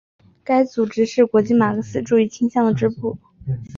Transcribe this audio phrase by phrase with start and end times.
[0.43, 3.19] 该组织是国际马克思主义倾向的支部。